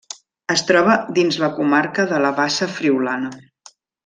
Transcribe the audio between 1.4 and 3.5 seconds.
la comarca de la Bassa Friülana.